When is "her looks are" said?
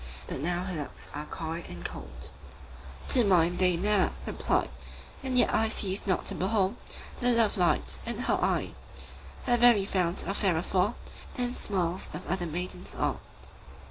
0.63-1.25